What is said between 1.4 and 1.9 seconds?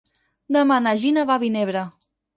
Vinebre.